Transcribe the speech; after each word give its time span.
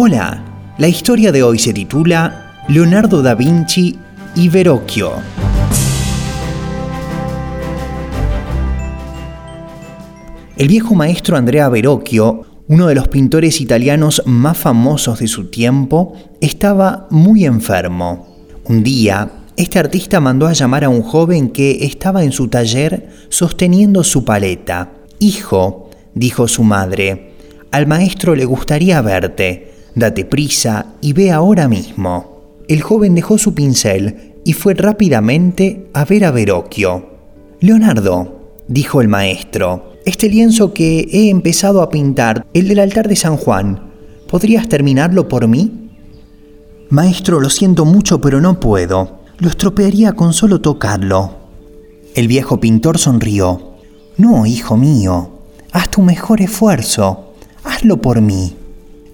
Hola, 0.00 0.44
la 0.78 0.86
historia 0.86 1.32
de 1.32 1.42
hoy 1.42 1.58
se 1.58 1.72
titula 1.72 2.62
Leonardo 2.68 3.20
da 3.20 3.34
Vinci 3.34 3.98
y 4.36 4.48
Verocchio. 4.48 5.14
El 10.56 10.68
viejo 10.68 10.94
maestro 10.94 11.36
Andrea 11.36 11.68
Verocchio, 11.68 12.42
uno 12.68 12.86
de 12.86 12.94
los 12.94 13.08
pintores 13.08 13.60
italianos 13.60 14.22
más 14.24 14.56
famosos 14.56 15.18
de 15.18 15.26
su 15.26 15.46
tiempo, 15.46 16.12
estaba 16.40 17.08
muy 17.10 17.44
enfermo. 17.44 18.36
Un 18.66 18.84
día, 18.84 19.28
este 19.56 19.80
artista 19.80 20.20
mandó 20.20 20.46
a 20.46 20.52
llamar 20.52 20.84
a 20.84 20.90
un 20.90 21.02
joven 21.02 21.50
que 21.50 21.84
estaba 21.84 22.22
en 22.22 22.30
su 22.30 22.46
taller 22.46 23.08
sosteniendo 23.30 24.04
su 24.04 24.24
paleta. 24.24 24.92
Hijo, 25.18 25.90
dijo 26.14 26.46
su 26.46 26.62
madre, 26.62 27.32
al 27.72 27.88
maestro 27.88 28.36
le 28.36 28.44
gustaría 28.44 29.02
verte. 29.02 29.77
Date 29.98 30.24
prisa 30.24 30.94
y 31.00 31.12
ve 31.12 31.32
ahora 31.32 31.66
mismo. 31.66 32.62
El 32.68 32.82
joven 32.82 33.16
dejó 33.16 33.36
su 33.36 33.52
pincel 33.52 34.34
y 34.44 34.52
fue 34.52 34.74
rápidamente 34.74 35.88
a 35.92 36.04
ver 36.04 36.24
a 36.24 36.30
Verocchio. 36.30 37.04
Leonardo, 37.60 38.52
dijo 38.68 39.00
el 39.00 39.08
maestro, 39.08 39.94
este 40.06 40.28
lienzo 40.28 40.72
que 40.72 41.08
he 41.10 41.30
empezado 41.30 41.82
a 41.82 41.90
pintar, 41.90 42.46
el 42.54 42.68
del 42.68 42.78
altar 42.78 43.08
de 43.08 43.16
San 43.16 43.36
Juan, 43.36 43.90
¿podrías 44.30 44.68
terminarlo 44.68 45.26
por 45.26 45.48
mí? 45.48 45.90
Maestro, 46.90 47.40
lo 47.40 47.50
siento 47.50 47.84
mucho, 47.84 48.20
pero 48.20 48.40
no 48.40 48.60
puedo. 48.60 49.18
Lo 49.38 49.48
estropearía 49.48 50.12
con 50.12 50.32
solo 50.32 50.60
tocarlo. 50.60 51.32
El 52.14 52.28
viejo 52.28 52.60
pintor 52.60 52.98
sonrió. 52.98 53.74
No, 54.16 54.46
hijo 54.46 54.76
mío, 54.76 55.30
haz 55.72 55.90
tu 55.90 56.02
mejor 56.02 56.40
esfuerzo. 56.40 57.34
Hazlo 57.64 58.00
por 58.00 58.20
mí. 58.20 58.54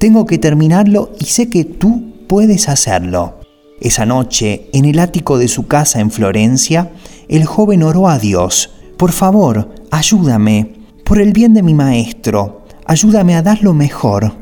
Tengo 0.00 0.24
que 0.24 0.38
terminarlo 0.38 1.12
y 1.20 1.26
sé 1.26 1.50
que 1.50 1.66
tú 1.66 2.14
puedes 2.26 2.70
hacerlo. 2.70 3.38
Esa 3.82 4.06
noche, 4.06 4.70
en 4.72 4.86
el 4.86 4.98
ático 4.98 5.36
de 5.36 5.46
su 5.46 5.66
casa 5.66 6.00
en 6.00 6.10
Florencia, 6.10 6.90
el 7.28 7.44
joven 7.44 7.82
oró 7.82 8.08
a 8.08 8.18
Dios, 8.18 8.70
por 8.96 9.12
favor, 9.12 9.74
ayúdame, 9.90 10.72
por 11.04 11.20
el 11.20 11.34
bien 11.34 11.52
de 11.52 11.62
mi 11.62 11.74
maestro, 11.74 12.62
ayúdame 12.86 13.36
a 13.36 13.42
dar 13.42 13.62
lo 13.62 13.74
mejor. 13.74 14.32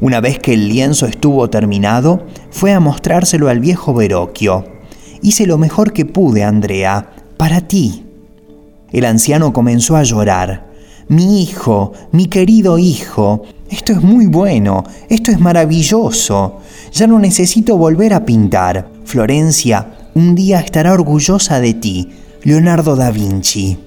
Una 0.00 0.20
vez 0.20 0.40
que 0.40 0.54
el 0.54 0.68
lienzo 0.68 1.06
estuvo 1.06 1.48
terminado, 1.48 2.26
fue 2.50 2.72
a 2.72 2.80
mostrárselo 2.80 3.48
al 3.48 3.60
viejo 3.60 3.94
Verocchio. 3.94 4.64
Hice 5.22 5.46
lo 5.46 5.58
mejor 5.58 5.92
que 5.92 6.06
pude, 6.06 6.42
Andrea, 6.42 7.08
para 7.36 7.60
ti. 7.60 8.04
El 8.90 9.04
anciano 9.04 9.52
comenzó 9.52 9.94
a 9.94 10.02
llorar. 10.02 10.66
Mi 11.06 11.40
hijo, 11.40 11.92
mi 12.10 12.26
querido 12.26 12.78
hijo, 12.78 13.44
esto 13.70 13.92
es 13.92 14.02
muy 14.02 14.26
bueno, 14.26 14.84
esto 15.08 15.30
es 15.30 15.40
maravilloso. 15.40 16.58
Ya 16.92 17.06
no 17.06 17.18
necesito 17.18 17.76
volver 17.76 18.14
a 18.14 18.24
pintar. 18.24 18.88
Florencia 19.04 20.10
un 20.14 20.34
día 20.34 20.60
estará 20.60 20.92
orgullosa 20.92 21.60
de 21.60 21.74
ti, 21.74 22.10
Leonardo 22.42 22.96
da 22.96 23.10
Vinci. 23.10 23.78